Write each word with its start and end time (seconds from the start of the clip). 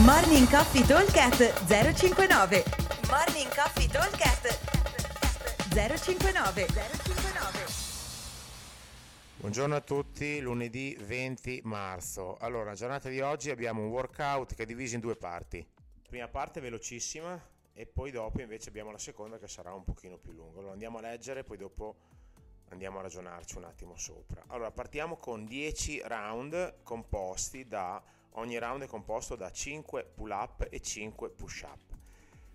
Morning 0.00 0.48
Coffee 0.48 0.86
Talkcast 0.86 1.66
059 1.66 2.64
Morning 3.10 3.54
Coffee 3.54 3.86
Talkcast 3.86 4.58
059 5.68 6.66
059 6.66 7.66
Buongiorno 9.36 9.76
a 9.76 9.80
tutti, 9.82 10.40
lunedì 10.40 10.96
20 10.98 11.60
marzo. 11.64 12.38
Allora, 12.38 12.74
giornata 12.74 13.10
di 13.10 13.20
oggi 13.20 13.50
abbiamo 13.50 13.82
un 13.82 13.88
workout 13.88 14.54
che 14.54 14.62
è 14.62 14.66
diviso 14.66 14.94
in 14.94 15.02
due 15.02 15.14
parti. 15.14 15.62
Prima 16.08 16.26
parte 16.26 16.60
velocissima 16.60 17.38
e 17.74 17.84
poi 17.84 18.10
dopo 18.10 18.40
invece 18.40 18.70
abbiamo 18.70 18.92
la 18.92 18.98
seconda 18.98 19.38
che 19.38 19.46
sarà 19.46 19.74
un 19.74 19.84
pochino 19.84 20.16
più 20.16 20.32
lunga. 20.32 20.58
Allora 20.58 20.72
andiamo 20.72 20.98
a 20.98 21.02
leggere, 21.02 21.44
poi 21.44 21.58
dopo 21.58 21.96
andiamo 22.70 22.98
a 22.98 23.02
ragionarci 23.02 23.58
un 23.58 23.64
attimo 23.64 23.94
sopra. 23.96 24.42
Allora, 24.46 24.70
partiamo 24.70 25.18
con 25.18 25.44
10 25.44 26.00
round 26.06 26.82
composti 26.82 27.68
da 27.68 28.02
Ogni 28.36 28.58
round 28.58 28.84
è 28.84 28.86
composto 28.86 29.36
da 29.36 29.50
5 29.50 30.04
pull 30.14 30.30
up 30.30 30.66
e 30.70 30.80
5 30.80 31.30
push 31.30 31.62
up. 31.62 31.80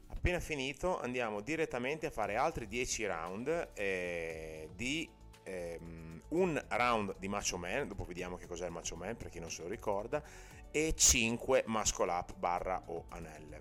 Appena 0.07 0.39
finito 0.39 0.99
andiamo 0.99 1.41
direttamente 1.41 2.07
a 2.07 2.09
fare 2.09 2.35
altri 2.35 2.67
10 2.67 3.05
round 3.05 3.69
eh, 3.73 4.69
di 4.75 5.07
ehm, 5.43 6.21
un 6.29 6.65
round 6.69 7.15
di 7.19 7.27
Macho 7.27 7.57
Man, 7.57 7.87
dopo 7.87 8.03
vediamo 8.05 8.37
che 8.37 8.47
cos'è 8.47 8.65
il 8.65 8.71
Macho 8.71 8.95
Man 8.95 9.15
per 9.15 9.29
chi 9.29 9.39
non 9.39 9.51
se 9.51 9.61
lo 9.61 9.67
ricorda, 9.67 10.23
e 10.71 10.93
5 10.95 11.63
muscle 11.67 12.11
up 12.11 12.33
barra 12.35 12.81
o 12.87 13.05
anelle. 13.09 13.59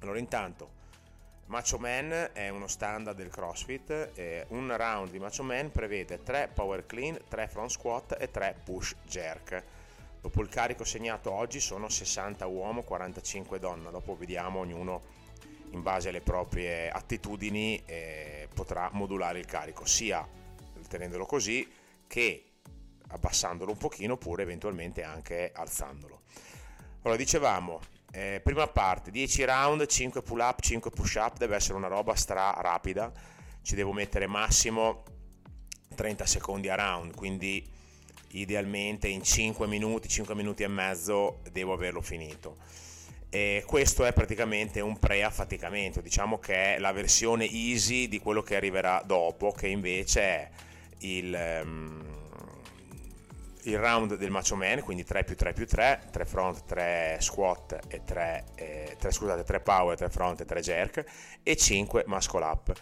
Allora 0.00 0.18
intanto 0.18 0.80
Macho 1.46 1.78
Man 1.78 2.30
è 2.32 2.48
uno 2.48 2.68
standard 2.68 3.16
del 3.16 3.28
CrossFit, 3.28 4.12
eh, 4.14 4.46
un 4.50 4.74
round 4.76 5.10
di 5.10 5.18
Macho 5.18 5.42
Man 5.42 5.70
prevede 5.72 6.22
3 6.22 6.50
power 6.54 6.86
clean, 6.86 7.18
3 7.28 7.48
front 7.48 7.70
squat 7.70 8.16
e 8.18 8.30
3 8.30 8.60
push 8.64 8.94
jerk 9.04 9.62
Dopo 10.22 10.40
il 10.40 10.48
carico 10.48 10.84
segnato 10.84 11.32
oggi 11.32 11.58
sono 11.58 11.88
60 11.88 12.46
uomo, 12.46 12.84
45 12.84 13.58
donna, 13.58 13.90
dopo 13.90 14.16
vediamo 14.16 14.60
ognuno 14.60 15.02
in 15.72 15.82
base 15.82 16.10
alle 16.10 16.20
proprie 16.20 16.88
attitudini 16.90 17.82
eh, 17.84 18.48
potrà 18.54 18.88
modulare 18.92 19.40
il 19.40 19.46
carico, 19.46 19.84
sia 19.84 20.24
tenendolo 20.86 21.26
così 21.26 21.68
che 22.06 22.44
abbassandolo 23.08 23.72
un 23.72 23.76
pochino 23.76 24.12
oppure 24.12 24.44
eventualmente 24.44 25.02
anche 25.02 25.50
alzandolo. 25.52 26.20
Allora 27.02 27.18
dicevamo, 27.18 27.80
eh, 28.12 28.40
prima 28.44 28.68
parte 28.68 29.10
10 29.10 29.44
round, 29.44 29.84
5 29.84 30.22
pull 30.22 30.38
up, 30.38 30.60
5 30.60 30.88
push 30.92 31.16
up, 31.16 31.36
deve 31.36 31.56
essere 31.56 31.74
una 31.74 31.88
roba 31.88 32.14
stra 32.14 32.54
rapida, 32.60 33.10
ci 33.62 33.74
devo 33.74 33.92
mettere 33.92 34.28
massimo 34.28 35.02
30 35.96 36.26
secondi 36.26 36.68
a 36.68 36.76
round, 36.76 37.12
quindi 37.16 37.80
idealmente 38.32 39.08
in 39.08 39.22
5 39.22 39.66
minuti, 39.66 40.08
5 40.08 40.34
minuti 40.34 40.62
e 40.62 40.68
mezzo 40.68 41.40
devo 41.50 41.72
averlo 41.72 42.00
finito. 42.00 42.56
E 43.28 43.62
questo 43.66 44.04
è 44.04 44.12
praticamente 44.12 44.80
un 44.80 44.98
pre-affaticamento, 44.98 46.02
diciamo 46.02 46.38
che 46.38 46.76
è 46.76 46.78
la 46.78 46.92
versione 46.92 47.48
easy 47.50 48.06
di 48.08 48.18
quello 48.18 48.42
che 48.42 48.56
arriverà 48.56 49.02
dopo, 49.06 49.52
che 49.52 49.68
invece 49.68 50.20
è 50.20 50.50
il, 50.98 51.60
um, 51.64 52.04
il 53.62 53.78
round 53.78 54.16
del 54.16 54.30
Macho 54.30 54.54
Man, 54.54 54.82
quindi 54.82 55.04
3 55.04 55.24
più 55.24 55.34
3 55.34 55.54
più 55.54 55.66
3, 55.66 56.08
3 56.10 56.24
front, 56.26 56.64
3 56.66 57.16
squat 57.20 57.78
e 57.88 58.02
3, 58.04 58.44
eh, 58.54 58.96
3, 58.98 59.10
scusate, 59.10 59.44
3 59.44 59.60
power, 59.60 59.96
3 59.96 60.10
front 60.10 60.40
e 60.42 60.44
3 60.44 60.60
jerk 60.60 61.04
e 61.42 61.56
5 61.56 62.04
muscle 62.06 62.44
up 62.44 62.72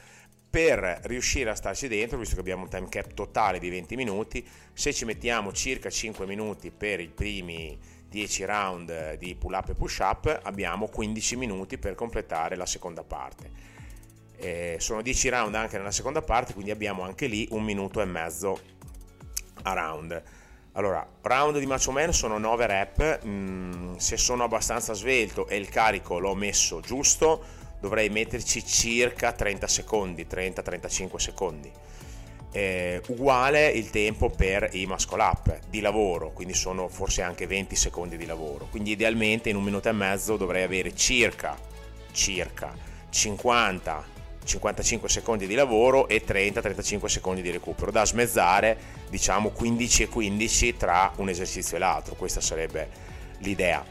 per 0.50 1.00
riuscire 1.04 1.50
a 1.50 1.54
starci 1.54 1.86
dentro, 1.86 2.18
visto 2.18 2.34
che 2.34 2.40
abbiamo 2.40 2.64
un 2.64 2.68
time 2.68 2.88
cap 2.88 3.14
totale 3.14 3.60
di 3.60 3.70
20 3.70 3.94
minuti, 3.94 4.44
se 4.72 4.92
ci 4.92 5.04
mettiamo 5.04 5.52
circa 5.52 5.88
5 5.88 6.26
minuti 6.26 6.72
per 6.72 6.98
i 6.98 7.08
primi 7.08 7.78
10 8.08 8.44
round 8.44 9.14
di 9.14 9.36
pull 9.36 9.52
up 9.52 9.68
e 9.68 9.74
push 9.74 9.98
up, 9.98 10.40
abbiamo 10.42 10.88
15 10.88 11.36
minuti 11.36 11.78
per 11.78 11.94
completare 11.94 12.56
la 12.56 12.66
seconda 12.66 13.04
parte. 13.04 13.68
Eh, 14.36 14.76
sono 14.80 15.02
10 15.02 15.28
round 15.28 15.54
anche 15.54 15.78
nella 15.78 15.92
seconda 15.92 16.20
parte, 16.20 16.52
quindi 16.52 16.72
abbiamo 16.72 17.02
anche 17.02 17.26
lì 17.26 17.46
un 17.52 17.62
minuto 17.62 18.00
e 18.00 18.06
mezzo 18.06 18.60
a 19.62 19.72
round. 19.72 20.22
Allora, 20.72 21.06
round 21.22 21.58
di 21.58 21.66
Macho 21.66 21.92
Man 21.92 22.12
sono 22.12 22.38
9 22.38 22.66
rep, 22.66 23.24
mm, 23.24 23.96
se 23.96 24.16
sono 24.16 24.42
abbastanza 24.42 24.94
svelto 24.94 25.46
e 25.46 25.56
il 25.56 25.68
carico 25.68 26.18
l'ho 26.18 26.34
messo 26.34 26.80
giusto, 26.80 27.44
dovrei 27.80 28.08
metterci 28.08 28.64
circa 28.64 29.32
30 29.32 29.66
secondi, 29.66 30.26
30-35 30.30 31.16
secondi. 31.16 31.70
Eh, 32.52 33.00
uguale 33.08 33.68
il 33.68 33.90
tempo 33.90 34.28
per 34.28 34.70
i 34.72 34.84
muscle 34.84 35.22
up 35.22 35.60
di 35.68 35.80
lavoro, 35.80 36.32
quindi 36.32 36.54
sono 36.54 36.88
forse 36.88 37.22
anche 37.22 37.46
20 37.46 37.76
secondi 37.76 38.16
di 38.16 38.26
lavoro. 38.26 38.66
Quindi 38.70 38.92
idealmente 38.92 39.48
in 39.48 39.56
un 39.56 39.62
minuto 39.62 39.88
e 39.88 39.92
mezzo 39.92 40.36
dovrei 40.36 40.64
avere 40.64 40.94
circa, 40.94 41.56
circa 42.12 42.72
50 43.08 44.18
55 44.42 45.08
secondi 45.08 45.46
di 45.46 45.54
lavoro 45.54 46.08
e 46.08 46.24
30-35 46.26 47.04
secondi 47.06 47.42
di 47.42 47.50
recupero, 47.50 47.90
da 47.90 48.04
smezzare 48.04 48.76
diciamo 49.08 49.50
15 49.50 50.04
e 50.04 50.08
15 50.08 50.76
tra 50.76 51.12
un 51.16 51.28
esercizio 51.28 51.76
e 51.76 51.80
l'altro, 51.80 52.14
questa 52.14 52.40
sarebbe 52.40 52.88
l'idea. 53.38 53.84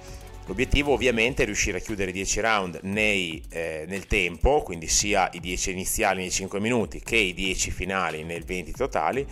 L'obiettivo 0.49 0.93
ovviamente 0.93 1.43
è 1.43 1.45
riuscire 1.45 1.77
a 1.77 1.79
chiudere 1.79 2.09
i 2.09 2.13
10 2.13 2.39
round 2.39 2.79
nei, 2.81 3.39
eh, 3.51 3.85
nel 3.87 4.07
tempo, 4.07 4.63
quindi 4.63 4.87
sia 4.87 5.29
i 5.33 5.39
10 5.39 5.69
iniziali 5.69 6.21
nei 6.21 6.31
5 6.31 6.59
minuti 6.59 7.01
che 7.01 7.17
i 7.17 7.35
10 7.35 7.69
finali 7.69 8.23
nel 8.23 8.43
20 8.43 8.71
totali 8.71 9.27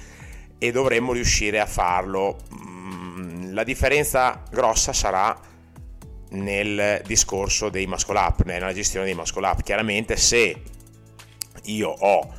e 0.59 0.71
dovremmo 0.71 1.13
riuscire 1.13 1.59
a 1.59 1.65
farlo. 1.65 2.37
Mm, 2.53 3.51
la 3.51 3.63
differenza 3.63 4.43
grossa 4.51 4.93
sarà 4.93 5.35
nel 6.29 7.01
discorso 7.03 7.69
dei 7.69 7.87
muscle 7.87 8.19
up, 8.19 8.43
nella 8.43 8.71
gestione 8.71 9.05
dei 9.05 9.15
muscle 9.15 9.47
up. 9.47 9.63
Chiaramente 9.63 10.17
se 10.17 10.61
io 11.63 11.89
ho 11.89 12.31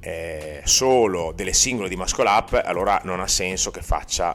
eh, 0.00 0.62
solo 0.64 1.32
delle 1.36 1.52
singole 1.52 1.90
di 1.90 1.96
muscle 1.96 2.26
up, 2.26 2.58
allora 2.64 2.98
non 3.04 3.20
ha 3.20 3.28
senso 3.28 3.70
che 3.70 3.82
faccia 3.82 4.34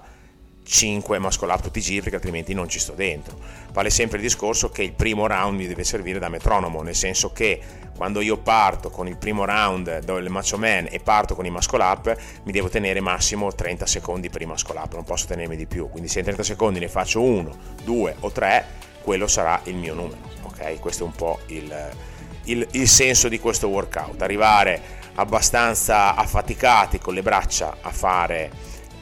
5 0.67 1.17
muscle 1.17 1.51
up 1.51 1.61
tutti 1.61 1.79
i 1.79 1.81
giri 1.81 2.01
perché 2.01 2.15
altrimenti 2.15 2.53
non 2.53 2.67
ci 2.67 2.79
sto 2.79 2.91
dentro. 2.91 3.37
Vale 3.71 3.89
sempre 3.89 4.17
il 4.17 4.23
discorso 4.23 4.69
che 4.69 4.83
il 4.83 4.91
primo 4.91 5.25
round 5.25 5.57
mi 5.57 5.65
deve 5.65 5.83
servire 5.83 6.19
da 6.19 6.29
metronomo, 6.29 6.81
nel 6.81 6.95
senso 6.95 7.31
che 7.31 7.61
quando 7.95 8.21
io 8.21 8.37
parto 8.37 8.89
con 8.89 9.07
il 9.07 9.17
primo 9.17 9.45
round 9.45 10.03
del 10.03 10.29
Macho 10.29 10.57
Man 10.57 10.87
e 10.89 10.99
parto 10.99 11.35
con 11.35 11.45
i 11.45 11.49
muscle 11.49 11.81
up 11.81 12.15
mi 12.43 12.51
devo 12.51 12.69
tenere 12.69 12.99
massimo 12.99 13.51
30 13.51 13.85
secondi 13.85 14.29
per 14.29 14.41
i 14.41 14.45
muscle 14.45 14.77
up, 14.77 14.93
non 14.93 15.03
posso 15.03 15.25
tenermi 15.25 15.55
di 15.55 15.65
più, 15.65 15.89
quindi 15.89 16.09
se 16.09 16.19
in 16.19 16.25
30 16.25 16.43
secondi 16.43 16.79
ne 16.79 16.89
faccio 16.89 17.21
1, 17.21 17.57
2 17.83 18.15
o 18.19 18.31
3, 18.31 18.65
quello 19.01 19.27
sarà 19.27 19.61
il 19.63 19.75
mio 19.75 19.93
numero, 19.93 20.19
ok? 20.43 20.79
Questo 20.79 21.03
è 21.03 21.07
un 21.07 21.13
po' 21.13 21.39
il, 21.47 21.91
il, 22.43 22.67
il 22.71 22.87
senso 22.87 23.29
di 23.29 23.39
questo 23.39 23.69
workout, 23.69 24.21
arrivare 24.21 24.95
abbastanza 25.15 26.13
affaticati 26.13 26.99
con 26.99 27.13
le 27.13 27.23
braccia 27.23 27.77
a 27.81 27.91
fare 27.91 28.51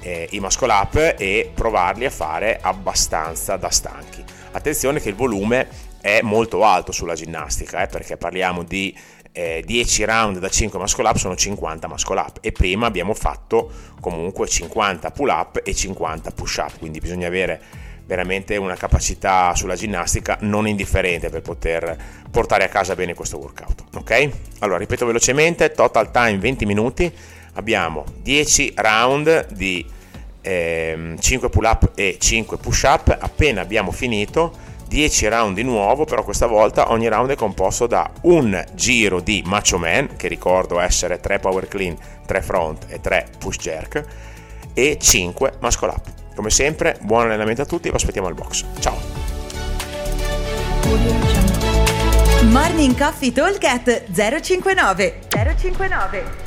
eh, 0.05 0.27
i 0.31 0.39
muscle 0.39 0.71
up 0.71 1.15
e 1.17 1.51
provarli 1.53 2.05
a 2.05 2.11
fare 2.11 2.59
abbastanza 2.61 3.57
da 3.57 3.69
stanchi. 3.71 4.23
Attenzione 4.51 5.01
che 5.01 5.09
il 5.09 5.15
volume 5.15 5.67
è 5.99 6.21
molto 6.21 6.63
alto 6.63 6.91
sulla 6.91 7.15
ginnastica, 7.15 7.81
eh, 7.81 7.87
perché 7.87 8.15
parliamo 8.15 8.63
di 8.63 8.95
eh, 9.31 9.63
10 9.65 10.05
round 10.05 10.37
da 10.37 10.47
5 10.47 10.77
muscle 10.77 11.07
up 11.07 11.17
sono 11.17 11.35
50 11.35 11.87
muscle 11.87 12.19
up 12.19 12.37
e 12.41 12.51
prima 12.51 12.85
abbiamo 12.85 13.13
fatto 13.15 13.69
comunque 13.99 14.47
50 14.47 15.09
pull 15.09 15.27
up 15.27 15.61
e 15.63 15.73
50 15.73 16.31
push 16.31 16.57
up, 16.57 16.77
quindi 16.77 16.99
bisogna 16.99 17.27
avere 17.27 17.59
veramente 18.05 18.55
una 18.57 18.75
capacità 18.75 19.55
sulla 19.55 19.75
ginnastica 19.75 20.37
non 20.41 20.67
indifferente 20.67 21.29
per 21.29 21.41
poter 21.41 21.97
portare 22.29 22.63
a 22.63 22.69
casa 22.69 22.93
bene 22.93 23.15
questo 23.15 23.39
workout. 23.39 23.85
Ok? 23.95 24.29
Allora 24.59 24.77
ripeto 24.77 25.07
velocemente: 25.07 25.71
total 25.71 26.11
time 26.11 26.37
20 26.37 26.65
minuti. 26.67 27.11
Abbiamo 27.57 28.03
10 28.21 28.73
round 28.75 29.53
di 29.53 29.83
ehm, 30.45 31.17
5 31.17 31.49
pull 31.49 31.63
up 31.65 31.91
e 31.95 32.17
5 32.19 32.57
push 32.57 32.83
up. 32.83 33.17
Appena 33.19 33.61
abbiamo 33.61 33.91
finito 33.91 34.53
10 34.87 35.27
round 35.27 35.55
di 35.55 35.63
nuovo 35.63 36.05
però 36.05 36.23
questa 36.23 36.45
volta 36.45 36.91
ogni 36.91 37.07
round 37.07 37.31
è 37.31 37.35
composto 37.35 37.87
da 37.87 38.09
un 38.21 38.63
giro 38.75 39.19
di 39.19 39.41
macho 39.45 39.77
man 39.77 40.15
che 40.15 40.27
ricordo 40.27 40.79
essere 40.79 41.19
3 41.19 41.39
power 41.39 41.67
clean 41.67 41.97
3 42.25 42.41
front 42.41 42.85
e 42.89 43.01
3 43.01 43.27
push 43.39 43.57
jerk 43.57 44.03
e 44.73 44.97
5 44.99 45.53
muscle 45.59 45.89
up. 45.89 46.07
Come 46.35 46.49
sempre 46.49 46.97
buon 47.01 47.25
allenamento 47.25 47.61
a 47.61 47.65
tutti 47.65 47.89
vi 47.89 47.95
aspettiamo 47.95 48.27
al 48.27 48.33
box. 48.33 48.63
Ciao! 48.79 48.97
Morning 52.43 52.95
Coffee 52.97 53.31
Talk 53.31 53.59
059 54.11 55.19
059 55.29 56.44